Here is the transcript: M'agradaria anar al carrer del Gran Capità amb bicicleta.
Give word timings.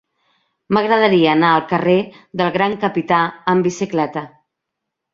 M'agradaria 0.77 1.29
anar 1.37 1.51
al 1.57 1.67
carrer 1.73 1.99
del 2.43 2.51
Gran 2.59 2.77
Capità 2.87 3.23
amb 3.55 3.71
bicicleta. 3.73 4.29